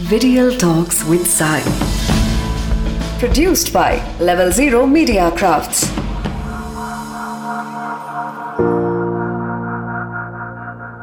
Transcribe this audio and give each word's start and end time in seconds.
Video 0.00 0.44
Talks 0.62 0.98
with 1.10 1.26
Sai. 1.38 1.58
Produced 3.20 3.68
by 3.74 3.98
Level 4.20 4.48
Zero 4.48 4.86
Media 4.94 5.32
Crafts. 5.34 5.80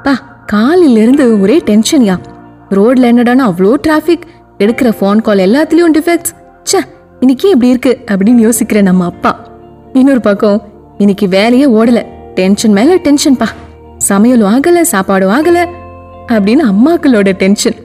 பா 0.03 0.13
காலையில 0.45 0.99
இருந்து 0.99 1.39
ஒரே 1.39 1.59
டென்ஷன்யா 1.59 2.17
ரோட்ல 2.69 3.11
என்னடானா 3.11 3.43
அவ்வளோ 3.49 3.73
டிராஃபிக் 3.87 4.21
எடுக்கிற 4.57 4.93
ஃபோன் 4.99 5.21
கால் 5.21 5.37
எல்லாத்துலயும் 5.37 5.97
டிஃபெக்ட்ஸ் 5.97 6.33
சே 6.63 6.79
இன்னைக்கு 7.19 7.49
இப்படி 7.49 7.67
இருக்கு? 7.67 8.03
அப்படின்னு 8.11 8.51
யோசிக்கிற 8.51 8.81
நம்ம 8.81 9.05
அப்பா. 9.05 9.47
இன்னொரு 9.93 10.21
பக்கம் 10.21 10.63
இன்னைக்கு 10.97 11.27
வேலையே 11.27 11.65
ஓடல. 11.65 12.05
டென்ஷன் 12.35 12.71
மேல 12.71 12.95
டென்ஷன் 12.95 13.37
பா. 13.37 13.47
சமையலும் 14.07 14.59
ஆகல 14.59 14.81
சாப்பாடும் 14.91 15.33
ஆகல. 15.39 15.67
அப்படின்னு 16.27 16.73
அம்மாக்களோட 16.73 17.31
டென்ஷன் 17.31 17.75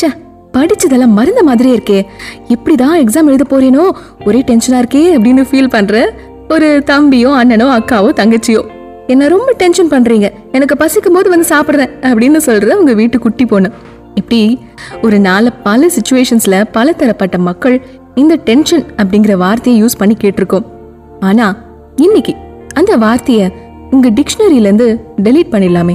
ச்சே 0.00 0.26
படிச்சதெல்லாம் 0.58 1.06
மறந்த 1.06 1.42
மாதிரியே 1.42 1.76
இருக்கே. 1.76 2.06
எப்படிதான் 2.48 2.96
எக்ஸாம் 2.96 3.26
எழுத 3.26 3.44
போறேனோ? 3.50 3.90
ஒரே 4.26 4.44
டென்ஷனா 4.46 4.82
இருக்கே 4.82 5.18
அப்படின்னு 5.18 5.44
ஃபீல் 5.50 5.68
பண்ற 5.68 6.14
ஒரு 6.48 6.82
தம்பியோ 6.86 7.30
அண்ணனோ 7.40 7.66
அக்காவோ 7.78 8.12
தங்கச்சியோ. 8.12 8.64
என்ன 9.06 9.28
ரொம்ப 9.28 9.52
டென்ஷன் 9.52 9.90
பண்றீங்க? 9.90 10.30
எனக்கு 10.52 10.76
பசிக்கும் 10.76 11.12
போது 11.12 11.28
வந்து 11.28 11.56
சாப்பிடுறேன் 11.56 11.90
அப்படின்னு 12.00 12.40
சொல்ற 12.46 12.72
உங்க 12.72 12.92
வீட்டு 12.92 13.18
குட்டி 13.18 13.46
பொண்ணு. 13.46 13.70
இப்படி 14.14 14.58
ஒரு 15.02 15.18
நாள 15.18 15.50
பல 15.50 15.86
சுச்சுவேஷன்ஸ்ல 15.86 16.64
பல 16.72 16.92
தரப்பட்ட 16.92 17.38
மக்கள் 17.38 17.86
இந்த 18.14 18.34
டென்ஷன் 18.34 18.84
அப்படிங்கிற 18.96 19.32
வார்த்தையை 19.32 19.84
யூஸ் 19.84 19.98
பண்ணி 19.98 20.16
கேட்டிருக்கோம். 20.20 20.64
ஆனா 21.20 21.56
இன்னைக்கு 21.96 22.34
அந்த 22.74 22.96
வார்த்தைய 22.96 23.52
உங்க 23.90 24.10
டிக்ஷனரியில 24.10 24.60
இருந்து 24.60 25.00
டெலீட் 25.22 25.52
பண்ணிடலாமே. 25.52 25.94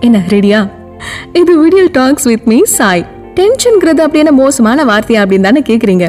என்ன 0.00 0.22
ரெடியா 0.28 0.68
இது 1.32 1.58
video 1.58 1.88
talks 1.92 2.24
with 2.24 2.42
me 2.44 2.62
Sai 2.62 3.13
டென்ஷனுங்கிறது 3.38 4.02
அப்படி 4.06 4.30
மோசமான 4.30 4.84
வார்த்தையா 4.84 5.22
அப்படின்னு 5.24 5.48
தானே 5.48 5.62
கேட்குறீங்க 5.70 6.06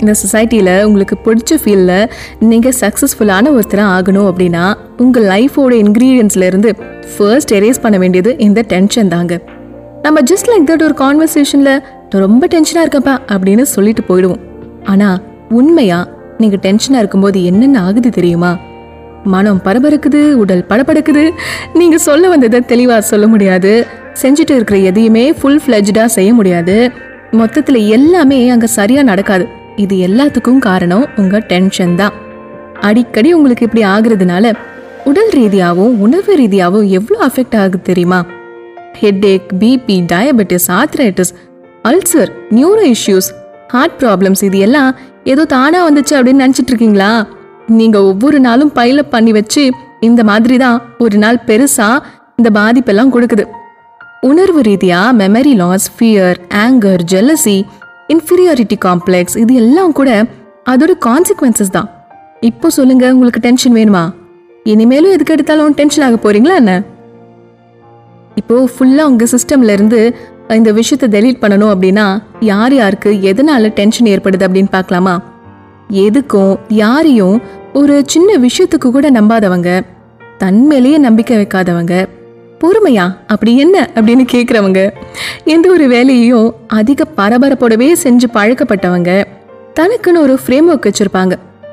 இந்த 0.00 0.12
சொசைட்டியில் 0.22 0.84
உங்களுக்கு 0.84 1.16
பிடிச்ச 1.24 1.56
ஃபீல்டில் 1.62 2.08
நீங்கள் 2.38 2.74
சக்ஸஸ்ஃபுல்லான 2.80 3.52
ஒருத்தராக 3.56 3.94
ஆகணும் 3.96 4.28
அப்படின்னா 4.30 4.64
உங்கள் 4.96 5.24
லைஃபோட 5.24 5.72
இன்க்ரீடியன்ஸ்லேருந்து 5.84 6.70
ஃபர்ஸ்ட் 7.12 7.54
எரேஸ் 7.54 7.80
பண்ண 7.80 7.98
வேண்டியது 7.98 8.38
இந்த 8.38 8.62
டென்ஷன் 8.62 9.08
தாங்க. 9.08 9.40
நம்ம 10.02 10.20
ஜஸ்ட் 10.20 10.50
லைக் 10.50 10.68
தட் 10.70 10.82
ஒரு 10.82 10.94
கான்வர்சேஷனில் 10.98 11.82
ரொம்ப 12.10 12.46
டென்ஷனாக 12.46 12.84
இருக்கப்பா 12.86 13.14
அப்படின்னு 13.34 13.62
சொல்லிட்டு 13.62 14.02
போயிடுவோம். 14.08 14.42
ஆனால் 14.84 15.18
உண்மையாக 15.48 16.10
நீங்கள் 16.38 16.62
டென்ஷனாக 16.66 17.02
இருக்கும்போது 17.02 17.44
என்னென்ன 17.44 17.82
ஆகுது 17.82 18.10
தெரியுமா? 18.10 18.58
மனம் 19.24 19.60
பரபரக்குது 19.64 20.32
உடல் 20.32 20.66
படபடக்குது. 20.68 21.30
நீங்கள் 21.74 21.98
சொல்ல 21.98 22.28
வந்ததை 22.28 22.60
தெளிவாக 22.60 23.00
சொல்ல 23.00 23.26
முடியாது. 23.26 23.86
செஞ்சுட்டு 24.22 24.54
இருக்கிற 24.56 24.76
எதையுமே 24.90 25.24
ஃபுல் 25.38 25.60
ஃப்ளெஜ்டாக 25.62 26.08
செய்ய 26.16 26.30
முடியாது. 26.38 26.76
மொத்தத்தில் 27.40 27.80
எல்லாமே 27.96 28.38
அங்கே 28.54 28.68
சரியாக 28.78 29.08
நடக்காது. 29.10 29.44
இது 29.84 29.94
எல்லாத்துக்கும் 30.06 30.60
காரணம் 30.68 31.04
உங்கள் 31.20 31.46
டென்ஷன் 31.52 31.94
தான். 32.00 32.14
அடிக்கடி 32.88 33.30
உங்களுக்கு 33.38 33.66
இப்படி 33.68 33.82
ஆகுறதுனால 33.94 34.46
உடல் 35.10 35.32
ரீதியாகவும் 35.38 35.96
உணவு 36.04 36.32
ரீதியாகவும் 36.40 36.88
எவ்வளோ 36.98 37.18
அஃபெக்ட் 37.28 37.56
ஆகுது 37.62 37.78
தெரியுமா? 37.88 38.20
Headache 39.00 39.50
B P 39.60 39.96
diabetes 40.12 40.68
arthritis 40.80 41.32
ulcer 41.90 42.30
neuro 42.56 42.84
issues 42.96 43.28
heart 43.74 43.98
problems 44.02 44.42
இது 44.48 44.58
எல்லாம் 44.66 44.90
ஏதோ 45.32 45.42
தானாக 45.54 45.86
வந்துச்சு 45.88 46.14
அப்படின்னு 46.18 46.44
நினச்சிட்டு 46.44 46.72
இருக்கீங்களா? 46.72 47.10
நீங்கள் 47.78 48.06
ஒவ்வொரு 48.10 48.38
நாளும் 48.46 48.72
பைலப் 48.78 49.14
பண்ணி 49.14 49.32
வச்சு 49.38 49.64
இந்த 50.08 50.20
மாதிரி 50.30 50.56
தான் 50.64 50.78
ஒரு 51.04 51.16
நாள் 51.24 51.44
பெருசாக 51.48 52.04
இந்த 52.38 52.48
பாதிப்பெல்லாம் 52.58 53.14
கொடுக்குது. 53.14 53.44
உணர்வு 54.22 54.60
ரீதியாக 54.68 55.16
memory 55.20 55.52
loss 55.62 55.86
fear 55.94 56.38
anger 56.64 57.02
jealousy 57.12 57.56
inferiority 58.14 58.76
complex 58.86 59.36
இது 59.42 59.54
எல்லாம் 59.62 59.92
கூட 59.92 60.10
அதோட 60.72 60.92
கான்சிக்வன்சஸ் 61.06 61.72
தான். 61.76 61.88
இப்போ 62.40 62.70
சொல்லுங்க 62.76 63.04
உங்களுக்கு 63.14 63.40
டென்ஷன் 63.46 63.76
வேணுமா? 63.78 64.04
இனிமேலும் 64.66 65.14
எதுக்கு 65.16 65.34
எடுத்தாலும் 65.36 65.76
டென்ஷன் 65.80 66.04
ஆக 66.06 66.16
போறீங்களா 66.24 66.56
என்ன? 66.62 66.72
இப்போ 68.40 68.56
ஃபுல்லாக 68.74 69.10
உங்கள் 69.10 69.30
சிஸ்டம்ல 69.34 69.76
இருந்து 69.78 70.00
இந்த 70.56 70.72
விஷயத்தை 70.80 71.08
டெலீட் 71.14 71.42
பண்ணணும் 71.42 71.72
அப்படின்னா 71.74 72.06
யார் 72.50 72.74
யாருக்கு 72.80 73.12
எதனால 73.30 73.70
டென்ஷன் 73.78 74.10
ஏற்படுது 74.14 74.46
அப்படின்னு 74.48 74.72
பார்க்கலாமா? 74.76 75.14
எதுக்கும் 76.04 76.54
யாரையும் 76.82 77.36
ஒரு 77.80 77.96
சின்ன 78.12 78.30
விஷயத்துக்கு 78.46 78.90
கூட 78.90 79.10
நம்பாதவங்க 79.18 79.70
தன்மேலேயே 80.42 80.98
நம்பிக்கை 80.98 81.36
வைக்காதவங்க 81.40 81.94
பொறுமையா? 82.60 83.16
அப்படி 83.26 83.58
என்ன? 83.58 83.90
அப்படின்னு 83.94 84.26
கேட்குறவங்க 84.32 84.90
எந்த 85.44 85.70
ஒரு 85.70 85.88
வேலையையும் 85.88 86.54
அதிக 86.66 87.04
பரபரப்போடவே 87.16 87.92
செஞ்சு 88.02 88.24
பழக்கப்பட்டவங்க 88.34 89.24
தனக்குன்னு 89.80 90.18
ஒரு 90.18 90.38
ஃப்ரேம் 90.46 90.68
ஒர்க் 90.68 90.90
வச்சுருப்பாங்க. 90.90 91.32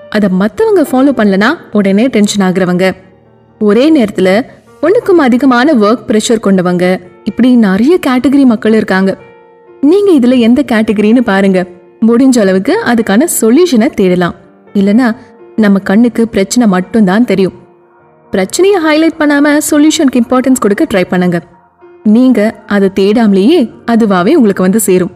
அதை 0.09 0.29
மற்றவங்க 0.39 0.79
ஃபாலோ 0.79 1.11
பண்ணலனா 1.11 1.57
உடனே 1.71 2.07
டென்ஷன் 2.07 2.51
ஆகுறவங்க. 2.51 2.91
ஒரே 3.59 3.89
நேரத்தில் 3.89 4.43
ஒன்றுக்கும் 4.81 5.17
அதிகமான 5.17 5.73
ஒர்க் 5.73 5.99
ப்ரெஷர் 6.07 6.39
கொண்டவங்க. 6.43 6.99
இப்படி 7.23 7.55
நிறைய 7.55 7.99
கேட்டகரி 8.07 8.45
மக்கள் 8.45 8.73
இருக்காங்க. 8.73 9.17
நீங்கள் 9.81 10.13
இதில் 10.13 10.37
எந்த 10.37 10.63
கேட்டகரின்னு 10.71 11.21
பாருங்க. 11.21 11.65
முடிஞ்ச 12.07 12.39
அளவுக்கு 12.39 12.81
அதுக்கான 12.85 13.23
சொல்யூஷனை 13.41 13.89
தேடலாம். 13.89 14.35
இல்லைனா 14.73 15.15
நம்ம 15.55 15.79
கண்ணுக்கு 15.79 16.27
பிரச்சனை 16.27 16.69
மட்டும்தான் 16.69 17.25
தெரியும். 17.25 17.53
பிரச்சனையை 18.33 18.77
ஹைலைட் 18.85 19.19
பண்ணாமல் 19.19 19.63
சொல்யூஷனுக்கு 19.69 20.21
இம்பார்ட்டன்ஸ் 20.21 20.61
கொடுக்க 20.63 20.83
ட்ரை 20.91 21.03
பண்ணுங்க. 21.11 21.37
நீங்கள் 22.15 22.55
அதை 22.75 22.87
தேடாமலேயே 22.99 23.59
அதுவாகவே 23.91 24.31
உங்களுக்கு 24.37 24.65
வந்து 24.67 24.79
சேரும். 24.87 25.11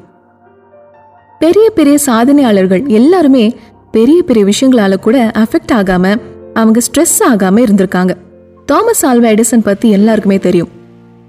பெரிய 1.41 1.67
பெரிய 1.78 1.95
சாதனையாளர்கள் 2.05 2.83
எல்லாருமே 3.00 3.45
பெரிய 3.95 4.19
பெரிய 4.29 4.44
விஷயங்களால 4.51 4.94
கூட 5.07 5.17
அஃபெக்ட் 5.44 5.73
ஆகாமல் 5.79 6.22
அவங்க 6.61 6.79
ஸ்ட்ரெஸ் 6.88 7.17
ஆகாமல் 7.31 7.63
இருந்திருக்காங்க. 7.66 8.13
தாமஸ் 8.69 9.03
ஆல்வா 9.09 9.28
எடிசன் 9.35 9.67
பற்றி 9.67 9.89
எல்லாருக்குமே 9.97 10.38
தெரியும். 10.47 10.72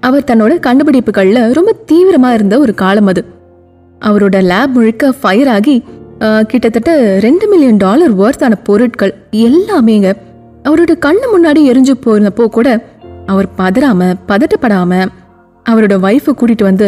அவர் 0.07 0.29
தன்னோட 0.29 0.53
கண்டுபிடிப்புகளில் 0.67 1.41
ரொம்ப 1.57 1.71
தீவிரமாக 1.89 2.37
இருந்த 2.39 2.55
ஒரு 2.65 2.73
காலம் 2.83 3.09
அது. 3.11 3.21
அவரோட 4.01 4.37
லேப் 4.51 4.75
முழுக்க 4.77 5.13
ஃபயர் 5.21 5.51
ஆகி 5.57 5.77
கிட்டத்தட்ட 6.51 6.91
ரெண்டு 7.25 7.45
மில்லியன் 7.51 7.83
டாலர் 7.83 8.13
ஒர்த்தான 8.23 8.55
பொருட்கள் 8.67 9.13
எல்லாமேங்க 9.47 10.09
அவரோட 10.69 10.93
கண்ணு 11.05 11.27
முன்னாடி 11.35 11.61
எரிஞ்சு 11.71 11.93
போனப்போ 12.05 12.45
கூட 12.57 12.67
அவர் 13.25 13.47
பதறாம 13.57 14.09
பதட்டப்படாம 14.27 14.91
அவரோட 15.65 15.95
ஒய்ஃபை 16.05 16.33
கூட்டிட்டு 16.39 16.63
வந்து 16.63 16.87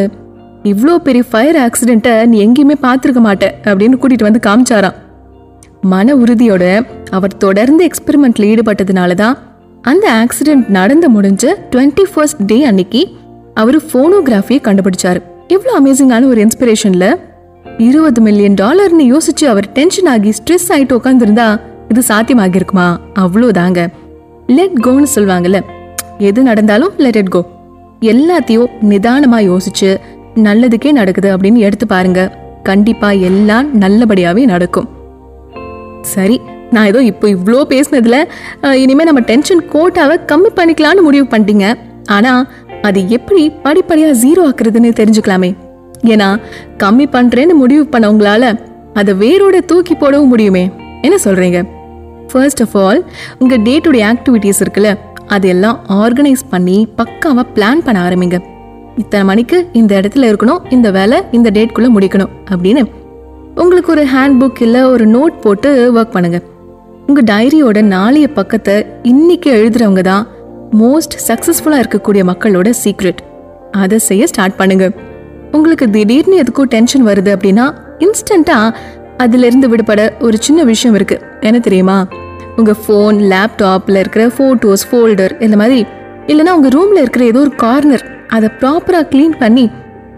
இவ்வளோ 0.63 0.95
பெரிய 1.05 1.23
ஃபயர் 1.29 1.57
ஆக்சிடென்ட்டை 1.65 2.13
நீ 2.31 2.37
எங்கேயுமே 2.45 2.75
பார்த்துருக்க 2.85 3.21
மாட்ட 3.27 3.45
அப்படின்னு 3.69 3.99
கூட்டிட்டு 4.01 4.27
வந்து 4.27 4.41
காமிச்சாராம். 4.47 4.97
மன 5.93 6.15
உறுதியோட 6.15 6.65
அவர் 7.09 7.37
தொடர்ந்து 7.37 7.81
எக்ஸ்பெரிமெண்ட்ல 7.89 8.49
ஈடுபட்டதுனால 8.51 9.13
தான் 9.13 9.37
அந்த 9.81 10.05
ஆக்சிடென்ட் 10.23 10.67
நடந்து 10.77 11.07
முடிஞ்ச 11.11 11.53
டுவெண்ட்டி 11.71 12.05
ஃபர்ஸ்ட் 12.11 12.43
டே 12.45 12.57
அன்னைக்கு 12.63 13.01
அவர் 13.53 13.77
ஃபோனோகிராஃபியை 13.87 14.61
கண்டுபிடிச்சார். 14.67 15.19
எவ்வளோ 15.55 15.73
அமேசிங்கான 15.79 16.27
ஒரு 16.27 16.41
இன்ஸ்பிரேஷனில் 16.45 17.09
இருபது 17.87 18.21
மில்லியன் 18.21 18.59
டாலர்னு 18.61 19.05
யோசிச்சு 19.13 19.45
அவர் 19.45 19.67
டென்ஷன் 19.71 20.09
ஆகி 20.13 20.31
ஸ்ட்ரெஸ் 20.39 20.69
ஆகிட்டு 20.75 20.97
உட்காந்துருந்தா 20.99 21.49
இது 21.91 22.01
சாத்தியமாகிருக்குமா 22.09 22.87
அவ்வளோதாங்க. 23.23 23.81
லெட் 24.57 24.77
கோன்னு 24.85 25.09
சொல்லுவாங்கல்ல 25.15 25.59
எது 26.29 26.39
நடந்தாலும் 26.49 26.95
லெட் 27.03 27.19
இட் 27.21 27.33
கோ 27.35 27.41
எல்லாத்தையும் 28.11 28.71
நிதானமாக 28.91 29.47
யோசிச்சு 29.49 29.89
நல்லதுக்கே 30.45 30.91
நடக்குது 30.99 31.29
அப்படின்னு 31.35 31.59
எடுத்து 31.67 31.85
பாருங்க. 31.93 32.21
கண்டிப்பாக 32.69 33.25
எல்லாம் 33.29 33.67
நல்லபடியாகவே 33.83 34.43
நடக்கும். 34.53 34.87
சரி 36.13 36.37
நான் 36.75 36.89
ஏதோ 36.91 36.99
இப்போ 37.11 37.25
இவ்வளோ 37.35 37.61
பேசினதுல 37.71 38.17
இனிமேல் 38.83 39.09
நம்ம 39.09 39.23
டென்ஷன் 39.31 39.63
கோட்டாவை 39.73 40.15
கம்மி 40.31 40.51
பண்ணிக்கலாம்னு 40.59 41.07
முடிவு 41.07 41.25
பண்ணிட்டீங்க. 41.31 41.67
ஆனால் 42.17 42.45
அது 42.89 42.99
எப்படி 43.17 43.43
படிப்படியாக 43.65 44.19
ஜீரோ 44.23 44.43
ஆக்குறதுன்னு 44.49 44.91
தெரிஞ்சுக்கலாமே. 44.99 45.49
ஏன்னா 46.13 46.29
கம்மி 46.83 47.05
பண்ணுறேன்னு 47.15 47.55
முடிவு 47.63 47.83
பண்ணவங்களால 47.95 48.45
அதை 49.01 49.11
வேரோட 49.23 49.57
தூக்கி 49.71 49.95
போடவும் 49.95 50.31
முடியுமே. 50.33 50.63
என்ன 51.07 51.17
சொல்கிறீங்க 51.25 51.59
ஃபர்ஸ்ட் 52.31 52.61
ஆஃப் 52.65 52.75
ஆல் 52.85 53.01
உங்கள் 53.41 53.61
டே 53.67 53.73
டு 53.85 53.91
டே 53.97 54.01
ஆக்டிவிட்டீஸ் 54.11 54.61
இருக்குல்ல 54.65 54.91
அதெல்லாம் 55.35 55.77
ஆர்கனைஸ் 56.03 56.43
பண்ணி 56.53 56.77
பக்காவாக 56.99 57.45
பிளான் 57.55 57.83
பண்ண 57.85 57.99
ஆரம்பிங்க. 58.07 58.37
இத்தனை 59.01 59.23
மணிக்கு 59.29 59.57
இந்த 59.79 59.91
இடத்துல 59.99 60.29
இருக்கணும் 60.31 60.63
இந்த 60.75 60.87
வேலை 60.97 61.17
இந்த 61.37 61.49
டேட்குள்ளே 61.57 61.89
முடிக்கணும் 61.97 62.31
அப்படின்னு 62.51 62.81
உங்களுக்கு 63.61 63.91
ஒரு 63.95 64.03
ஹேண்ட் 64.13 64.37
புக் 64.41 64.61
இல்லை 64.65 64.81
ஒரு 64.93 65.05
நோட் 65.15 65.35
போட்டு 65.43 65.69
ஒர்க் 65.97 66.13
பண்ணுங்க. 66.15 66.39
உங்கள் 67.07 67.27
டைரியோட 67.31 67.79
நாளைய 67.95 68.27
பக்கத்தை 68.39 68.75
இன்னைக்கு 69.11 69.49
எழுதுறவங்க 69.59 70.03
தான் 70.09 70.25
மோஸ்ட் 70.81 71.15
சக்ஸஸ்ஃபுல்லாக 71.27 71.83
இருக்கக்கூடிய 71.83 72.23
மக்களோட 72.31 72.69
சீக்ரெட் 72.83 73.21
அதை 73.83 73.97
செய்ய 74.09 74.25
ஸ்டார்ட் 74.31 74.59
பண்ணுங்க. 74.59 74.85
உங்களுக்கு 75.57 75.87
திடீர்னு 75.95 76.41
எதுக்கும் 76.43 76.71
டென்ஷன் 76.75 77.07
வருது 77.09 77.31
அப்படின்னா 77.35 77.67
இன்ஸ்டண்ட்டாக 78.05 78.75
அதுலேருந்து 79.23 79.69
விடுபட 79.71 80.01
ஒரு 80.19 80.37
சின்ன 80.47 80.63
விஷயம் 80.71 80.95
இருக்குது 80.99 81.25
என்ன 81.49 81.59
தெரியுமா? 81.59 81.97
உங்கள் 82.61 82.79
ஃபோன் 82.83 83.17
லேப்டாப்பில் 83.31 83.99
இருக்கிற 84.01 84.23
ஃபோட்டோஸ் 84.37 84.85
ஃபோல்டர் 84.89 85.33
இந்த 85.45 85.55
மாதிரி 85.61 85.79
இல்லைன்னா 86.31 86.53
உங்கள் 86.57 86.73
ரூமில் 86.75 87.01
இருக்கிற 87.03 87.25
ஏதோ 87.31 87.39
ஒரு 87.45 87.53
கார்னர் 87.63 88.03
அதை 88.35 88.47
ப்ராப்பராக 88.61 89.05
க்ளீன் 89.13 89.35
பண்ணி 89.43 89.65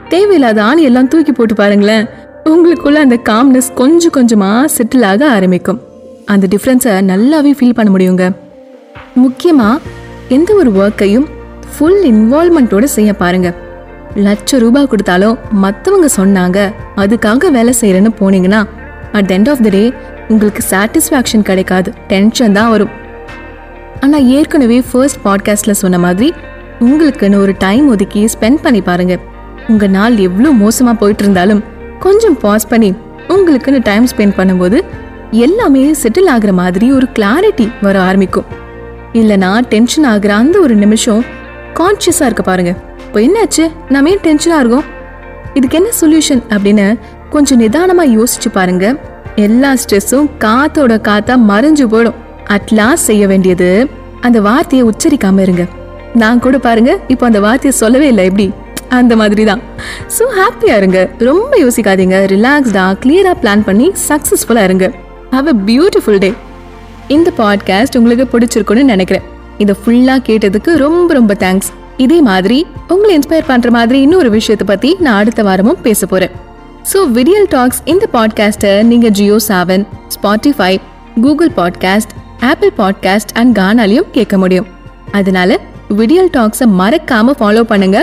தேவையில்லாத 0.09 0.59
ஆணி 0.69 0.81
எல்லாம் 0.89 1.09
தூக்கி 1.11 1.33
போட்டு 1.33 1.53
பாருங்களேன். 1.59 2.05
உங்களுக்குள்ள 2.51 2.97
அந்த 3.05 3.17
காம்னஸ் 3.29 3.69
கொஞ்சம் 3.81 4.13
கொஞ்சமாக 4.17 4.69
செட்டில் 4.75 5.05
ஆக 5.11 5.21
ஆரம்பிக்கும். 5.35 5.79
அந்த 6.33 6.45
டிஃப்ரென்ஸை 6.53 6.93
நல்லாவே 7.11 7.51
ஃபீல் 7.59 7.77
பண்ண 7.77 7.89
முடியுங்க. 7.93 8.25
முக்கியமாக 9.23 9.81
எந்த 10.35 10.49
ஒரு 10.61 10.71
ஒர்க்கையும் 10.81 11.27
ஃபுல் 11.73 12.01
இன்வால்மெண்ட்டோடு 12.11 12.87
செய்ய 12.97 13.11
பாருங்கள் 13.21 13.57
லட்ச 14.25 14.59
ரூபாய் 14.63 14.89
கொடுத்தாலும் 14.91 15.37
மற்றவங்க 15.63 16.09
சொன்னாங்க 16.19 16.59
அதுக்காக 17.03 17.51
வேலை 17.57 17.73
செய்கிறேன்னு 17.81 18.11
போனீங்கன்னா 18.19 18.61
at 19.13 19.33
end 19.35 19.49
of 19.49 19.63
the 19.63 19.69
day 19.69 19.93
உங்களுக்கு 20.27 20.63
சாட்டிஸ்ஃபேக்ஷன் 20.69 21.41
கிடைக்காது. 21.41 21.93
டென்ஷன் 22.07 22.51
தான் 22.51 22.69
வரும். 22.69 22.89
ஆனால் 23.99 24.25
ஏற்கனவே 24.27 24.83
ஃபர்ஸ்ட் 24.91 25.19
பாட்காஸ்ட்ல 25.25 25.71
சொன்ன 25.71 25.99
மாதிரி 25.99 26.33
உங்களுக்குன்னு 26.79 27.37
ஒரு 27.37 27.53
டைம் 27.57 27.87
ஒதுக்கி 27.87 28.25
ஸ்பெண்ட் 28.25 28.57
பண்ணி 28.61 28.81
பாருங்க. 28.81 29.17
உங்க 29.67 29.87
நாள் 29.87 30.15
எவ்வளோ 30.17 30.49
மோசமா 30.53 30.93
போயிட்டு 30.93 31.23
இருந்தாலும் 31.23 31.63
கொஞ்சம் 31.99 32.37
பாஸ் 32.37 32.67
பண்ணி 32.67 32.93
உங்களுக்குன்னு 33.27 33.79
டைம் 33.83 34.07
ஸ்பெண்ட் 34.15 34.37
பண்ணும்போது 34.37 34.81
எல்லாமே 35.31 35.91
செட்டில் 35.91 36.31
ஆகுற 36.35 36.51
மாதிரி 36.53 36.91
ஒரு 36.91 37.07
கிளாரிட்டி 37.19 37.67
வர 37.81 38.01
ஆரம்பிக்கும். 38.01 38.45
இல்லனா 39.13 39.61
டென்ஷன் 39.61 40.05
ஆகுற 40.05 40.27
அந்த 40.27 40.59
ஒரு 40.59 40.75
நிமிஷம் 40.75 41.25
கான்ஷியஸா 41.73 42.21
இருக்க 42.21 42.43
பாருங்க. 42.43 42.75
இப்போ 43.05 43.19
என்னாச்சு? 43.19 43.71
நாம 43.89 44.09
ஏன் 44.09 44.23
டென்ஷனா 44.23 44.59
இருக்கோம்? 44.59 44.83
இதுக்கு 45.53 45.77
என்ன 45.77 45.89
சொல்யூஷன் 46.01 46.41
அப்படின்னு 46.49 46.97
கொஞ்சம் 47.35 47.61
நிதானமா 47.63 48.03
யோசிச்சு 48.17 48.49
பாருங்க. 48.57 48.85
எல்லா 49.45 49.69
ஸ்ட்ரெஸ்ஸும் 49.81 50.27
காத்தோட 50.43 50.93
காத்தா 51.07 51.35
மறைஞ்சு 51.51 51.85
போயிடும். 51.93 52.17
அட்லாஸ் 52.55 53.07
செய்ய 53.09 53.23
வேண்டியது 53.31 53.69
அந்த 54.27 54.37
வார்த்தையை 54.47 54.83
உச்சரிக்காம 54.89 55.41
இருங்க. 55.45 55.63
நான் 56.21 56.43
கூட 56.45 56.57
பாருங்க 56.65 56.91
இப்போ 57.13 57.25
அந்த 57.29 57.39
வார்த்தையை 57.45 57.73
சொல்லவே 57.79 58.07
இல்லை 58.11 58.25
எப்படி? 58.29 58.47
அந்த 58.99 59.13
மாதிரி 59.21 59.43
தான் 59.49 59.61
ஸோ 60.15 60.23
ஹாப்பியா 60.39 60.75
இருங்க. 60.81 60.99
ரொம்ப 61.29 61.53
யோசிக்காதீங்க. 61.63 62.17
ரிலாக்ஸ்டா 62.33 62.83
கிளியரா 63.03 63.33
பிளான் 63.43 63.63
பண்ணி 63.69 63.87
சக்சஸ்ஃபுல்லா 64.09 64.63
இருங்க. 64.69 64.87
ஹாவ் 65.35 65.49
அ 65.53 65.55
பியூட்டிஃபுல் 65.69 66.19
டே 66.25 66.31
இந்த 67.15 67.29
பாட்காஸ்ட் 67.39 67.97
உங்களுக்கு 68.01 68.25
பிடிச்சிருக்கும்னு 68.33 68.83
நினைக்கிறேன். 68.93 69.25
இதை 69.63 69.75
ஃபுல்லா 69.81 70.17
கேட்டதுக்கு 70.29 70.71
ரொம்ப 70.85 71.09
ரொம்ப 71.19 71.33
தேங்க்ஸ் 71.45 71.71
இதே 72.03 72.19
மாதிரி 72.29 72.59
உங்களை 72.93 73.11
இன்ஸ்பயர் 73.17 73.49
பண்ற 73.51 73.67
மாதிரி 73.77 73.97
இன்னொரு 74.05 74.29
விஷயத்தை 74.37 74.67
பத்தி 74.71 74.89
நான் 75.05 75.19
அடுத்த 75.23 75.41
வாரமும் 75.49 75.83
பேச 75.87 76.05
போறேன். 76.05 76.33
ஸோ 76.91 76.99
விடியல் 77.11 77.47
டாக்ஸ் 77.49 77.81
இந்த 77.83 78.05
பாட்காஸ்ட்டை 78.13 78.83
நீங்கள் 78.83 79.11
Jio 79.11 79.37
Saavn 79.47 79.83
Spotify 80.07 80.73
Google 81.21 81.51
podcast 81.55 82.11
Apple 82.41 82.73
podcast 82.77 83.31
and 83.33 83.57
கானாலையும் 83.59 84.09
கேட்க 84.11 84.37
முடியும் 84.37 84.67
அதனால 85.11 85.57
விடியல் 85.89 86.31
டாக்ஸை 86.33 86.67
மறக்காம 86.79 87.35
ஃபாலோ 87.39 87.63
பண்ணுங்க 87.63 87.99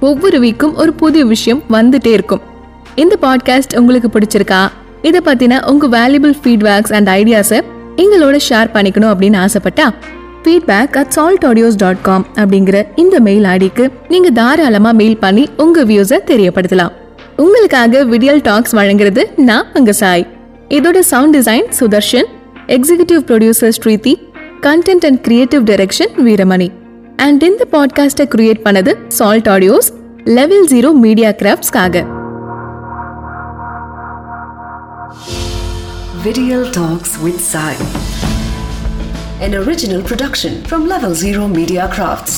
ஒவ்வொரு 0.00 0.38
வீக்கும் 0.38 0.74
ஒரு 0.74 0.92
புதிய 0.92 1.24
விஷயம் 1.24 1.62
வந்துட்டே 1.70 2.06
இருக்கும் 2.06 2.42
இந்த 2.94 3.14
பாட்காஸ்ட் 3.20 3.76
உங்களுக்கு 3.76 4.10
பிடிச்சிருக்கா 4.18 4.62
இதை 5.02 5.20
பற்றின 5.24 5.62
உங்கள் 5.66 5.90
வேல்யூபிள் 5.90 6.34
ஃபீட்பேக்ஸ் 6.42 6.92
அண்ட் 6.92 7.08
ஐடியாஸை 7.08 7.60
எங்களோட 7.96 8.36
ஷேர் 8.48 8.74
பண்ணிக்கணும் 8.74 9.12
அப்படின்னு 9.12 9.40
ஆசைப்பட்டா 9.44 9.86
feedback 10.42 10.98
at 10.98 11.08
salt 11.08 11.46
audios 11.46 11.76
dot 11.76 12.02
com 12.02 12.26
அப்படிங்கிற 12.34 12.86
இந்த 12.96 13.20
மெயில் 13.20 13.44
ஐடிக்கு 13.44 13.86
நீங்கள் 14.08 14.32
தாராளமாக 14.32 14.94
மெயில் 14.94 15.18
பண்ணி 15.18 15.48
உங்கள் 15.56 15.86
வியூஸை 15.86 16.20
தெரியப்படுத்தலாம் 16.26 17.03
உங்களுக்காக 17.38 18.02
விடியல் 18.04 18.42
டாக்ஸ் 18.42 18.74
வழங்குறது 18.78 19.22
நான் 19.48 19.68
உங்க 19.74 19.92
சாய் 19.92 20.24
இதோட 20.70 20.98
sound 21.10 21.36
design 21.36 21.68
Sudarshan 21.78 22.28
executive 22.68 23.22
producer 23.28 23.74
Sridhi 23.78 24.14
content 24.62 25.06
and 25.08 25.20
creative 25.20 25.64
direction 25.70 26.12
Veeramani 26.26 26.68
and 27.18 27.42
இந்த 27.42 27.64
பாட்காஸ்ட்டை 27.72 28.26
கிரியேட் 28.34 28.64
பண்ணது 28.66 28.92
salt 29.18 29.50
audios 29.54 29.90
level 30.38 30.68
zero 30.74 30.92
media 31.04 31.32
கிராஃப்ட்ஸ்க்காக 31.40 32.04
Video 36.24 36.58
Talks 36.70 37.10
with 37.18 37.40
Sai. 37.42 37.72
An 39.40 39.54
original 39.54 40.02
production 40.02 40.52
from 40.64 40.86
Level 40.86 41.14
Zero 41.16 41.46
Media 41.50 41.86
Crafts. 41.88 42.34